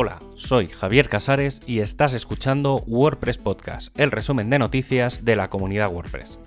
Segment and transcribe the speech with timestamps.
[0.00, 5.50] Hola, soy Javier Casares y estás escuchando WordPress Podcast, el resumen de noticias de la
[5.50, 6.38] comunidad WordPress.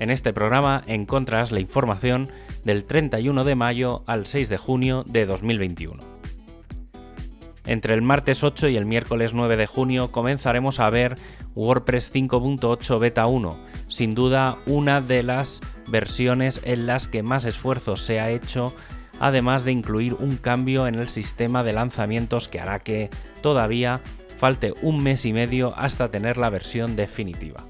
[0.00, 2.28] En este programa encontrarás la información
[2.64, 6.02] del 31 de mayo al 6 de junio de 2021.
[7.66, 11.14] Entre el martes 8 y el miércoles 9 de junio comenzaremos a ver
[11.54, 17.96] WordPress 5.8 Beta 1, sin duda una de las versiones en las que más esfuerzo
[17.96, 18.74] se ha hecho
[19.20, 23.10] además de incluir un cambio en el sistema de lanzamientos que hará que
[23.42, 24.00] todavía
[24.38, 27.64] falte un mes y medio hasta tener la versión definitiva.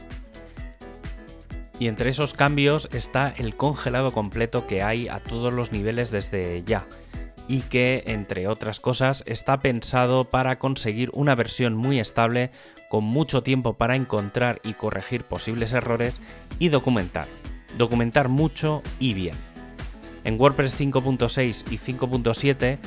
[1.78, 6.62] Y entre esos cambios está el congelado completo que hay a todos los niveles desde
[6.64, 6.86] ya,
[7.48, 12.50] y que, entre otras cosas, está pensado para conseguir una versión muy estable,
[12.88, 16.20] con mucho tiempo para encontrar y corregir posibles errores
[16.58, 17.26] y documentar.
[17.76, 19.36] Documentar mucho y bien.
[20.26, 22.78] En WordPress 5.6 y 5.7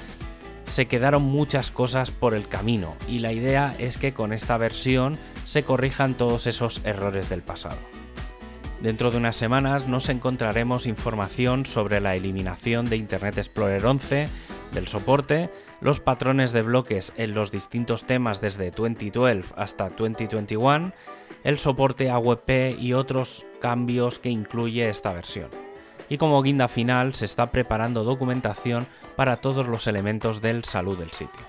[0.66, 5.18] se quedaron muchas cosas por el camino y la idea es que con esta versión
[5.46, 7.78] se corrijan todos esos errores del pasado.
[8.82, 14.28] Dentro de unas semanas nos encontraremos información sobre la eliminación de Internet Explorer 11,
[14.74, 20.92] del soporte, los patrones de bloques en los distintos temas desde 2012 hasta 2021,
[21.46, 25.69] el soporte a WebP y otros cambios que incluye esta versión
[26.10, 31.12] y como guinda final se está preparando documentación para todos los elementos del salud del
[31.12, 31.42] sitio.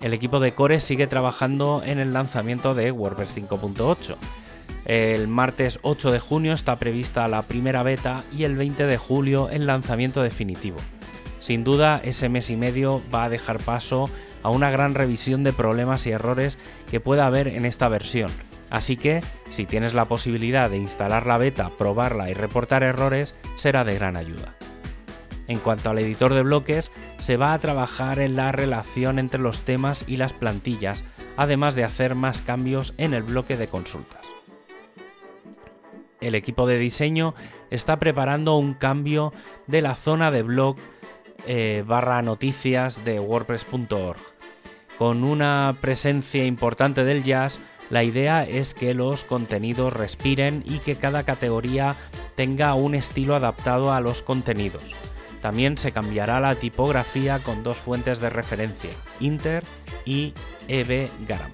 [0.00, 4.16] El equipo de Core sigue trabajando en el lanzamiento de WordPress 5.8.
[4.84, 9.48] El martes 8 de junio está prevista la primera beta y el 20 de julio
[9.48, 10.76] el lanzamiento definitivo.
[11.38, 14.10] Sin duda, ese mes y medio va a dejar paso
[14.44, 18.30] a una gran revisión de problemas y errores que pueda haber en esta versión,
[18.74, 23.84] Así que, si tienes la posibilidad de instalar la beta, probarla y reportar errores, será
[23.84, 24.54] de gran ayuda.
[25.46, 29.62] En cuanto al editor de bloques, se va a trabajar en la relación entre los
[29.62, 31.04] temas y las plantillas,
[31.36, 34.26] además de hacer más cambios en el bloque de consultas.
[36.20, 37.36] El equipo de diseño
[37.70, 39.32] está preparando un cambio
[39.68, 40.78] de la zona de blog
[41.46, 44.33] eh, barra noticias de wordpress.org.
[44.98, 47.58] Con una presencia importante del jazz,
[47.90, 51.96] la idea es que los contenidos respiren y que cada categoría
[52.34, 54.84] tenga un estilo adaptado a los contenidos.
[55.42, 58.90] También se cambiará la tipografía con dos fuentes de referencia,
[59.20, 59.62] Inter
[60.06, 60.32] y
[60.68, 61.50] EB Garam.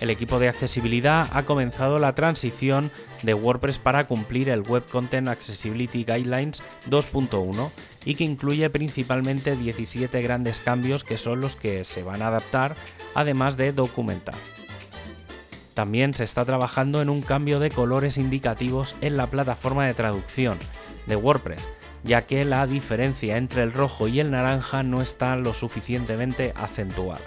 [0.00, 2.92] El equipo de accesibilidad ha comenzado la transición
[3.22, 7.70] de WordPress para cumplir el Web Content Accessibility Guidelines 2.1
[8.04, 12.76] y que incluye principalmente 17 grandes cambios que son los que se van a adaptar,
[13.14, 14.36] además de documentar.
[15.74, 20.58] También se está trabajando en un cambio de colores indicativos en la plataforma de traducción
[21.06, 21.68] de WordPress,
[22.04, 27.20] ya que la diferencia entre el rojo y el naranja no está lo suficientemente acentuada.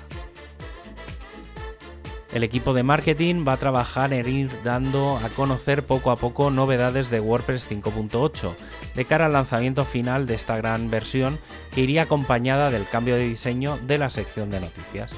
[2.33, 6.49] El equipo de marketing va a trabajar en ir dando a conocer poco a poco
[6.49, 8.55] novedades de WordPress 5.8
[8.95, 11.39] de cara al lanzamiento final de esta gran versión
[11.71, 15.11] que iría acompañada del cambio de diseño de la sección de noticias.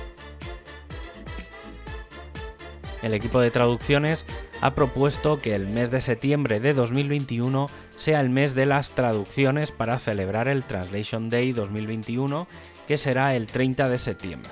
[3.04, 4.26] El equipo de traducciones
[4.62, 9.72] ha propuesto que el mes de septiembre de 2021 sea el mes de las traducciones
[9.72, 12.48] para celebrar el Translation Day 2021,
[12.88, 14.52] que será el 30 de septiembre.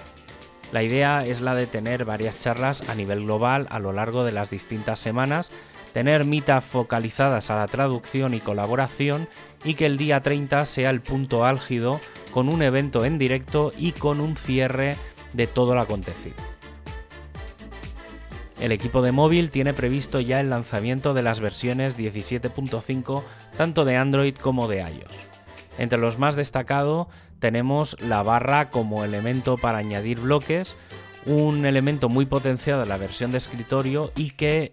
[0.71, 4.31] La idea es la de tener varias charlas a nivel global a lo largo de
[4.31, 5.51] las distintas semanas,
[5.93, 9.27] tener mitas focalizadas a la traducción y colaboración
[9.65, 11.99] y que el día 30 sea el punto álgido
[12.31, 14.95] con un evento en directo y con un cierre
[15.33, 16.35] de todo lo acontecido.
[18.61, 23.23] El equipo de móvil tiene previsto ya el lanzamiento de las versiones 17.5
[23.57, 25.30] tanto de Android como de iOS.
[25.77, 27.07] Entre los más destacados
[27.39, 30.75] tenemos la barra como elemento para añadir bloques,
[31.25, 34.71] un elemento muy potenciado en la versión de escritorio y que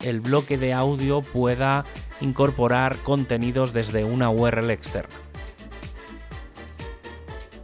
[0.00, 1.84] el bloque de audio pueda
[2.20, 5.14] incorporar contenidos desde una URL externa.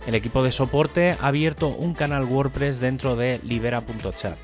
[0.06, 4.36] El equipo de soporte ha abierto un canal WordPress dentro de libera.chat,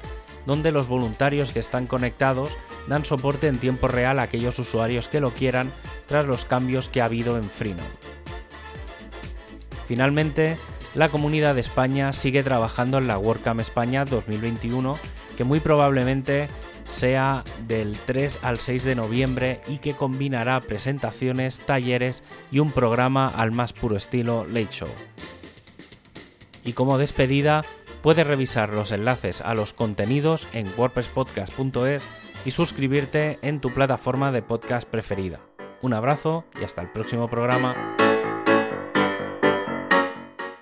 [0.46, 2.56] donde los voluntarios que están conectados
[2.88, 5.70] dan soporte en tiempo real a aquellos usuarios que lo quieran
[6.06, 8.09] tras los cambios que ha habido en Freenode.
[9.90, 10.56] Finalmente,
[10.94, 15.00] la Comunidad de España sigue trabajando en la WordCamp España 2021,
[15.36, 16.46] que muy probablemente
[16.84, 22.22] sea del 3 al 6 de noviembre y que combinará presentaciones, talleres
[22.52, 24.90] y un programa al más puro estilo Late Show.
[26.64, 27.64] Y como despedida,
[28.00, 32.06] puedes revisar los enlaces a los contenidos en wordpresspodcast.es
[32.44, 35.40] y suscribirte en tu plataforma de podcast preferida.
[35.82, 37.96] Un abrazo y hasta el próximo programa.